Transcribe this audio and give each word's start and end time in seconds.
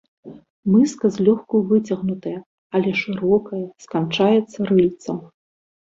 Мыска 0.71 1.05
злёгку 1.17 1.61
выцягнутая, 1.73 2.35
але 2.79 2.89
шырокая, 3.05 3.63
сканчаецца 3.89 4.59
рыльцам. 4.73 5.17